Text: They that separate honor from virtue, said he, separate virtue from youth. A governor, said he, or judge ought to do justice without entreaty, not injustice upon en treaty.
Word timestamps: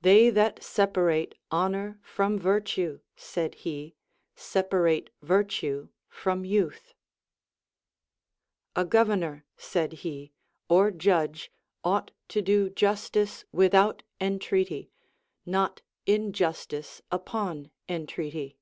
They 0.00 0.28
that 0.30 0.60
separate 0.60 1.36
honor 1.52 2.00
from 2.02 2.36
virtue, 2.36 2.98
said 3.14 3.54
he, 3.54 3.94
separate 4.34 5.10
virtue 5.22 5.88
from 6.08 6.44
youth. 6.44 6.94
A 8.74 8.84
governor, 8.84 9.44
said 9.56 9.92
he, 10.02 10.32
or 10.68 10.90
judge 10.90 11.52
ought 11.84 12.10
to 12.30 12.42
do 12.42 12.70
justice 12.70 13.44
without 13.52 14.02
entreaty, 14.20 14.90
not 15.46 15.80
injustice 16.06 17.00
upon 17.12 17.70
en 17.88 18.06
treaty. 18.08 18.58